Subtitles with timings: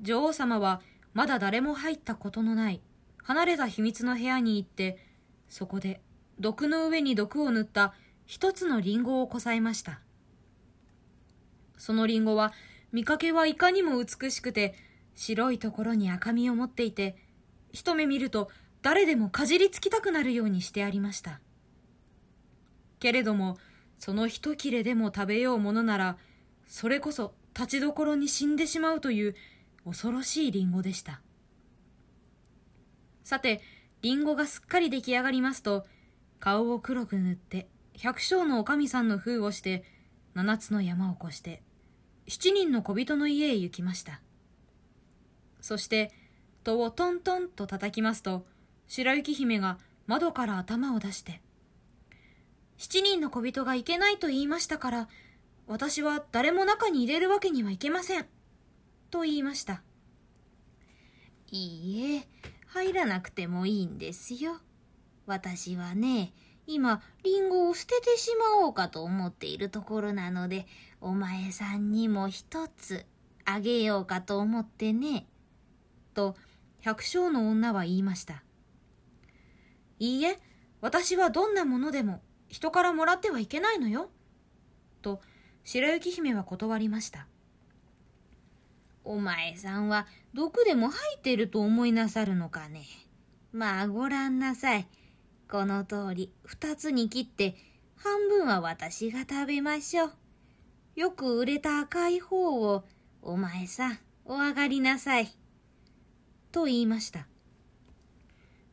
[0.00, 0.80] 女王様は
[1.12, 2.80] まだ誰も入ったことのない。
[3.22, 4.98] 離れた秘密の部屋に行って
[5.48, 6.00] そこで
[6.38, 7.92] 毒の上に毒を塗った
[8.26, 10.00] 一つのリンゴをこさえました。
[11.76, 12.52] そのリンゴは
[12.92, 14.74] 見かけはいかにも美しくて
[15.14, 17.16] 白いところに赤みを持っていて
[17.72, 18.50] 一目見ると
[18.82, 21.40] 誰でもかじりつきたくなるようにしてありました。
[22.98, 23.58] けれども
[23.98, 26.16] その一切れでも食べようものなら
[26.66, 29.34] それこそ立ちどころに死んでしまうという
[29.84, 31.20] 恐ろしいリンゴでした。
[33.24, 33.60] さて
[34.02, 35.86] リンゴがすっかり出来上がりますと
[36.38, 39.84] 顔を黒く塗って百姓のおかみさんの封をして
[40.34, 41.62] 七つの山を越して
[42.26, 44.20] 七人の小人の家へ行きました。
[45.60, 46.12] そして
[46.64, 48.46] 戸をトントンと叩きますと
[48.86, 51.40] 白雪姫が窓から頭を出して
[52.78, 55.08] 七人の小人がいけないと言いましたから
[55.66, 58.26] 私は誰も中に入れるわけにはいけません。
[59.10, 59.82] と言いました。
[61.50, 62.28] いいえ
[62.66, 64.58] 入らなくてもいいんですよ。
[65.26, 66.32] 私はね
[66.66, 70.66] 今リンゴを捨ててしまおうかと思っているところなので
[71.00, 73.04] お前さんにも一つ
[73.44, 75.26] あげようかと思ってね。
[76.14, 76.36] と
[76.80, 78.42] 百姓の女は言いました。
[79.98, 80.38] いいえ
[80.80, 84.10] 私はどんなものでも人からもらってはいけないのよ。
[85.02, 85.20] と
[85.64, 87.26] 白雪姫は断りました。
[89.04, 92.84] お前さんは毒でも入ってると思いなさるのかね。
[93.52, 94.86] まあごらんなさい。
[95.50, 97.56] この通り二つに切って
[97.96, 100.12] 半分は私が食べましょう。
[100.94, 102.84] よく売れた赤い方を
[103.22, 105.34] お前さんお上がりなさい。
[106.52, 107.26] と言いました。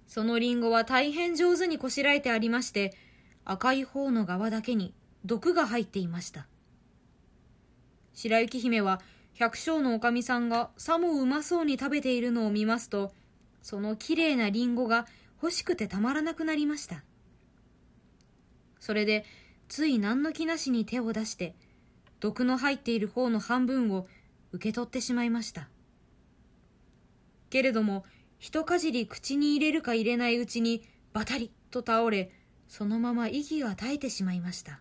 [0.08, 2.96] そのリンゴは大変上手にこしらえてありまして
[3.44, 4.94] 赤い方の側だけに
[5.26, 6.48] 毒が入っていました。
[8.14, 9.02] 白雪姫は
[9.38, 13.12] 百姓のおかみさんがさもうまそうに食べているのを見ますと
[13.62, 15.06] そのきれいなリンゴが
[15.42, 17.04] 欲しくてたまらなくなりました。
[18.80, 19.26] それで
[19.68, 21.54] つい何の気なしに手を出して
[22.20, 24.08] 毒の入っている方の半分を
[24.54, 25.68] 受け取ってしまいました。
[27.52, 28.06] けれども
[28.40, 30.82] 一かじり口に入れるか入れないうちに
[31.14, 32.32] バタリと倒れ
[32.68, 34.80] そのまま息が絶えてしまいました。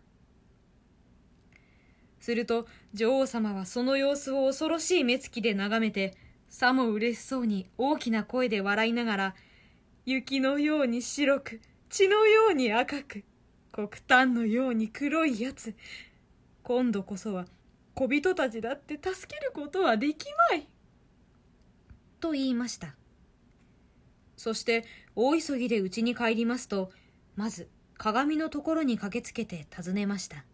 [2.26, 6.16] すると女王様はその様子を恐ろしい目つきで眺めて
[6.48, 9.34] さも嬉しそうに大きな声で笑いながら
[10.04, 13.22] 雪のように白く血のように赤く
[13.70, 15.76] 黒炭のように黒いやつ。
[16.65, 17.47] 今度こそは
[17.94, 20.66] 小人たちだって助けることはできまい。
[22.19, 22.97] と言いました。
[24.36, 24.84] そして
[25.15, 26.91] 大急ぎで家に帰りますと
[27.36, 30.44] まず鏡のところに駆けつけて尋ねました。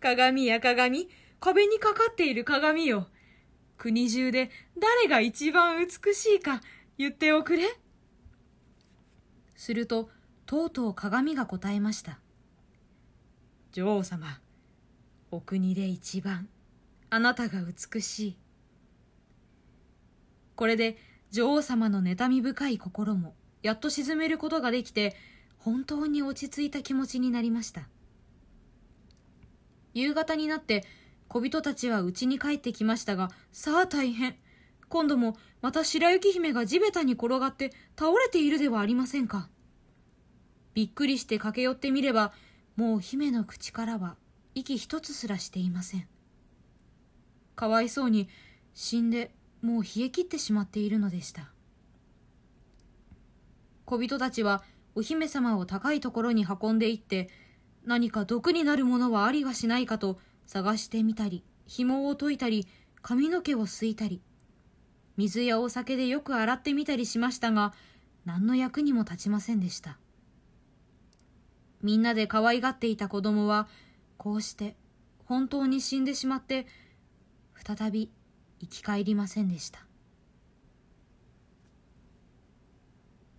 [0.00, 1.08] 鏡や鏡、
[1.40, 3.08] 壁にかかっている鏡よ。
[3.78, 6.62] 国中で誰が一番美しいか
[6.98, 7.64] 言っておくれ。
[9.54, 10.10] すると、
[10.46, 12.18] とうとう鏡が答えました。
[13.72, 14.40] 女王様、
[15.30, 16.48] お国で一番、
[17.10, 18.38] あなたが美しい。
[20.54, 20.96] これで
[21.30, 25.16] 女王様の妬み深い心もやっと沈めることができて、
[25.58, 27.88] 本当に落ち着いた気持ちになりました
[29.96, 30.84] 夕方になって
[31.26, 34.36] 小人たちは家に帰ってきましたがさあ大変。
[34.90, 39.48] 今度もまた白雪姫が地べたに転がって倒れているではありませんか。
[40.74, 42.34] びっくりして駆け寄ってみれば
[42.76, 44.16] もう姫の口からは
[44.54, 46.06] 息一つすらしていません。
[47.54, 48.28] かわいそうに
[48.74, 49.32] 死んで
[49.62, 51.50] もう冷え切ってしまっているのでした。
[53.86, 54.62] 小人たちは
[54.94, 57.30] お姫様を高いところに運んでいって
[57.86, 62.66] 何か毒になるものはありはしないかと探してみたり紐を解いたり
[63.00, 64.20] 髪の毛をすいたり。
[65.16, 67.72] 水やお酒でよく洗ってみたりしましたが
[68.26, 69.98] 何の役にも立ちませんでした。
[71.82, 73.68] みんなで可愛がっていた子供は
[74.18, 74.76] こうして
[75.24, 76.66] 本当に死んでしまって
[77.54, 78.10] 再び
[78.60, 79.85] 生き返りませんでした。